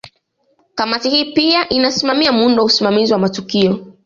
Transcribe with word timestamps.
Kamati 0.75 1.09
hii 1.09 1.33
pia 1.33 1.69
inasimamia 1.69 2.31
muundo 2.31 2.61
wa 2.61 2.65
usimamizi 2.65 3.13
wa 3.13 3.19
matukio 3.19 3.93